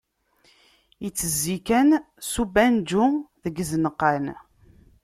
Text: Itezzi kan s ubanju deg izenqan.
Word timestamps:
Itezzi 1.07 1.55
kan 1.67 1.89
s 2.29 2.31
ubanju 2.43 3.05
deg 3.43 3.55
izenqan. 3.63 4.25